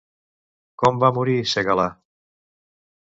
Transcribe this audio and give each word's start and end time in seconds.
Com 0.83 0.97
va 1.05 1.11
morir 1.19 1.37
Segalà? 1.53 1.89